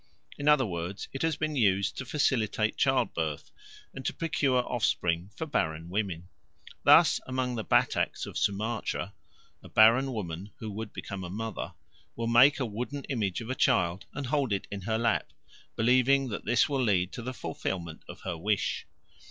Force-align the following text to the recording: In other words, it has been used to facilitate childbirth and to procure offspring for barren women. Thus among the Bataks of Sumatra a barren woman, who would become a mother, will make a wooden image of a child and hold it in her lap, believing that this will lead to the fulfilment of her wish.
In 0.39 0.47
other 0.47 0.65
words, 0.65 1.07
it 1.13 1.21
has 1.21 1.35
been 1.37 1.55
used 1.55 1.95
to 1.99 2.07
facilitate 2.07 2.75
childbirth 2.75 3.51
and 3.93 4.03
to 4.03 4.13
procure 4.15 4.65
offspring 4.67 5.29
for 5.35 5.45
barren 5.45 5.89
women. 5.89 6.27
Thus 6.83 7.21
among 7.27 7.53
the 7.53 7.63
Bataks 7.63 8.25
of 8.25 8.35
Sumatra 8.35 9.13
a 9.61 9.69
barren 9.69 10.11
woman, 10.11 10.53
who 10.57 10.71
would 10.71 10.91
become 10.91 11.23
a 11.23 11.29
mother, 11.29 11.75
will 12.15 12.25
make 12.25 12.59
a 12.59 12.65
wooden 12.65 13.03
image 13.09 13.41
of 13.41 13.51
a 13.51 13.53
child 13.53 14.07
and 14.15 14.25
hold 14.25 14.51
it 14.51 14.65
in 14.71 14.81
her 14.81 14.97
lap, 14.97 15.29
believing 15.75 16.29
that 16.29 16.45
this 16.45 16.67
will 16.67 16.81
lead 16.81 17.11
to 17.11 17.21
the 17.21 17.31
fulfilment 17.31 18.01
of 18.09 18.21
her 18.21 18.35
wish. 18.35 18.87